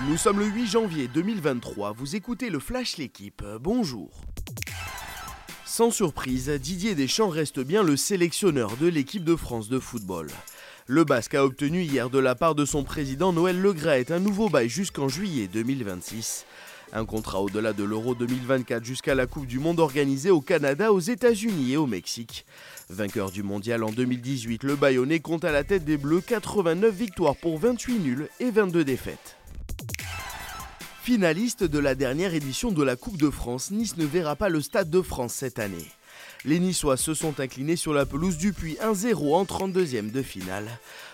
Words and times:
Nous 0.00 0.16
sommes 0.16 0.40
le 0.40 0.46
8 0.46 0.66
janvier 0.66 1.08
2023, 1.08 1.92
vous 1.92 2.16
écoutez 2.16 2.50
le 2.50 2.58
Flash 2.58 2.96
L'équipe, 2.96 3.44
bonjour. 3.60 4.10
Sans 5.64 5.92
surprise, 5.92 6.50
Didier 6.50 6.96
Deschamps 6.96 7.28
reste 7.28 7.60
bien 7.60 7.84
le 7.84 7.96
sélectionneur 7.96 8.76
de 8.76 8.88
l'équipe 8.88 9.22
de 9.22 9.36
France 9.36 9.68
de 9.68 9.78
football. 9.78 10.26
Le 10.88 11.04
Basque 11.04 11.36
a 11.36 11.44
obtenu 11.44 11.82
hier 11.82 12.10
de 12.10 12.18
la 12.18 12.34
part 12.34 12.56
de 12.56 12.64
son 12.64 12.82
président 12.82 13.32
Noël 13.32 13.60
Legraet 13.60 14.10
un 14.10 14.18
nouveau 14.18 14.48
bail 14.48 14.68
jusqu'en 14.68 15.08
juillet 15.08 15.46
2026. 15.46 16.44
Un 16.92 17.04
contrat 17.04 17.40
au-delà 17.40 17.72
de 17.72 17.84
l'Euro 17.84 18.16
2024 18.16 18.84
jusqu'à 18.84 19.14
la 19.14 19.26
Coupe 19.26 19.46
du 19.46 19.60
Monde 19.60 19.78
organisée 19.78 20.30
au 20.30 20.40
Canada, 20.40 20.92
aux 20.92 21.00
États-Unis 21.00 21.72
et 21.72 21.76
au 21.76 21.86
Mexique. 21.86 22.46
Vainqueur 22.90 23.30
du 23.30 23.44
mondial 23.44 23.84
en 23.84 23.92
2018, 23.92 24.64
le 24.64 24.74
Bayonnais 24.74 25.20
compte 25.20 25.44
à 25.44 25.52
la 25.52 25.62
tête 25.62 25.84
des 25.84 25.96
Bleus 25.96 26.20
89 26.20 26.92
victoires 26.92 27.36
pour 27.36 27.58
28 27.58 27.98
nuls 28.00 28.28
et 28.40 28.50
22 28.50 28.84
défaites. 28.84 29.36
Finaliste 31.04 31.64
de 31.64 31.78
la 31.78 31.94
dernière 31.94 32.32
édition 32.32 32.72
de 32.72 32.82
la 32.82 32.96
Coupe 32.96 33.18
de 33.18 33.28
France, 33.28 33.70
Nice 33.70 33.98
ne 33.98 34.06
verra 34.06 34.36
pas 34.36 34.48
le 34.48 34.62
Stade 34.62 34.88
de 34.88 35.02
France 35.02 35.34
cette 35.34 35.58
année. 35.58 35.86
Les 36.46 36.58
Niçois 36.58 36.96
se 36.96 37.12
sont 37.12 37.40
inclinés 37.40 37.76
sur 37.76 37.92
la 37.92 38.06
pelouse 38.06 38.38
du 38.38 38.54
Puy 38.54 38.78
1-0 38.82 39.34
en 39.34 39.44
32e 39.44 40.10
de 40.10 40.22
finale. 40.22 40.66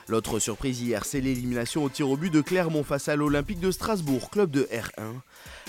L'autre 0.07 0.39
surprise 0.39 0.80
hier, 0.80 1.05
c'est 1.05 1.21
l'élimination 1.21 1.83
au 1.83 1.89
tir 1.89 2.09
au 2.09 2.16
but 2.16 2.33
de 2.33 2.41
Clermont 2.41 2.85
face 2.85 3.09
à 3.09 3.16
l'Olympique 3.16 3.59
de 3.59 3.73
Strasbourg, 3.73 4.30
club 4.30 4.53
de 4.53 4.69
R1. 4.73 5.11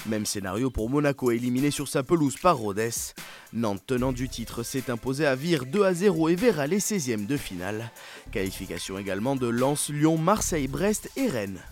Même 0.05 0.27
scénario 0.27 0.69
pour 0.69 0.87
Monaco 0.87 1.31
éliminé 1.31 1.71
sur 1.71 1.87
sa 1.87 2.03
pelouse 2.03 2.35
par 2.39 2.57
Rodez. 2.57 3.15
Nantes 3.53 3.81
tenant 3.87 4.11
du 4.11 4.29
titre 4.29 4.61
s'est 4.61 4.91
imposé 4.91 5.25
à 5.25 5.33
Vire 5.33 5.65
2 5.65 5.83
à 5.83 5.95
0 5.95 6.29
et 6.29 6.35
verra 6.35 6.67
les 6.67 6.79
16e 6.79 7.25
de 7.25 7.37
finale. 7.37 7.89
Qualification 8.31 8.99
également 8.99 9.35
de 9.35 9.47
Lens, 9.47 9.89
Lyon, 9.89 10.19
Marseille, 10.19 10.67
Brest 10.67 11.09
et 11.17 11.25
Rennes. 11.25 11.63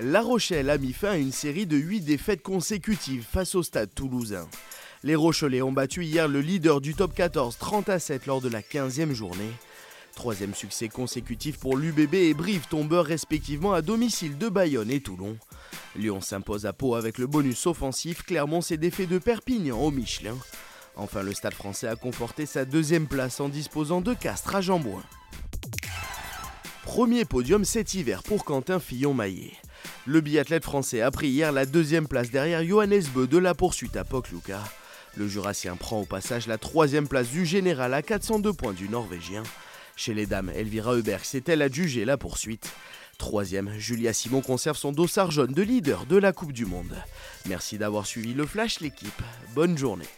La 0.00 0.22
Rochelle 0.22 0.70
a 0.70 0.78
mis 0.78 0.92
fin 0.92 1.10
à 1.10 1.16
une 1.16 1.30
série 1.30 1.66
de 1.66 1.76
8 1.76 2.00
défaites 2.00 2.42
consécutives 2.42 3.24
face 3.30 3.54
au 3.54 3.62
stade 3.62 3.94
toulousain. 3.94 4.48
Les 5.04 5.14
Rochelais 5.14 5.62
ont 5.62 5.70
battu 5.70 6.04
hier 6.04 6.26
le 6.26 6.40
leader 6.40 6.80
du 6.80 6.94
top 6.94 7.14
14 7.14 7.56
30 7.58 7.88
à 7.90 8.00
7 8.00 8.26
lors 8.26 8.40
de 8.40 8.48
la 8.48 8.60
15e 8.60 9.12
journée. 9.12 9.52
Troisième 10.16 10.54
succès 10.54 10.88
consécutif 10.88 11.58
pour 11.58 11.76
l'UBB 11.76 12.14
et 12.14 12.34
Brive 12.34 12.66
tombeur 12.68 13.04
respectivement 13.04 13.72
à 13.72 13.82
domicile 13.82 14.36
de 14.36 14.48
Bayonne 14.48 14.90
et 14.90 15.00
Toulon. 15.00 15.36
Lyon 15.94 16.20
s'impose 16.20 16.66
à 16.66 16.72
Pau 16.72 16.96
avec 16.96 17.18
le 17.18 17.28
bonus 17.28 17.64
offensif, 17.66 18.24
Clermont 18.24 18.62
s'est 18.62 18.76
défait 18.76 19.06
de 19.06 19.18
Perpignan 19.18 19.78
au 19.78 19.92
Michelin. 19.92 20.36
Enfin, 20.96 21.22
le 21.22 21.32
Stade 21.34 21.54
français 21.54 21.86
a 21.86 21.94
conforté 21.94 22.46
sa 22.46 22.64
deuxième 22.64 23.06
place 23.06 23.38
en 23.38 23.48
disposant 23.48 24.00
de 24.00 24.12
Castres 24.14 24.56
à 24.56 24.60
Jambouin. 24.60 25.04
Premier 26.82 27.24
podium 27.24 27.64
cet 27.64 27.94
hiver 27.94 28.24
pour 28.24 28.44
Quentin 28.44 28.80
Fillon-Maillet. 28.80 29.52
Le 30.06 30.20
biathlète 30.20 30.64
français 30.64 31.00
a 31.00 31.10
pris 31.10 31.28
hier 31.28 31.52
la 31.52 31.66
deuxième 31.66 32.08
place 32.08 32.30
derrière 32.30 32.64
Johannes 32.64 33.04
Beu 33.14 33.26
de 33.26 33.38
la 33.38 33.54
poursuite 33.54 33.96
à 33.96 34.04
Pokluka. 34.04 34.62
Le 35.16 35.28
Jurassien 35.28 35.76
prend 35.76 36.00
au 36.00 36.04
passage 36.04 36.46
la 36.46 36.58
troisième 36.58 37.08
place 37.08 37.28
du 37.28 37.46
général 37.46 37.94
à 37.94 38.02
402 38.02 38.52
points 38.52 38.72
du 38.72 38.88
Norvégien. 38.88 39.42
Chez 39.96 40.12
les 40.12 40.26
dames, 40.26 40.50
Elvira 40.54 40.94
Heuberg 40.94 41.24
s'est-elle 41.24 41.62
adjugée 41.62 42.04
la 42.04 42.16
poursuite? 42.16 42.72
Troisième, 43.16 43.72
Julia 43.78 44.12
Simon 44.12 44.40
conserve 44.40 44.76
son 44.76 44.92
dossard 44.92 45.30
jaune 45.30 45.52
de 45.52 45.62
leader 45.62 46.04
de 46.06 46.16
la 46.16 46.32
Coupe 46.32 46.52
du 46.52 46.66
Monde. 46.66 46.96
Merci 47.46 47.78
d'avoir 47.78 48.06
suivi 48.06 48.34
le 48.34 48.44
Flash 48.44 48.80
l'équipe. 48.80 49.22
Bonne 49.54 49.78
journée. 49.78 50.08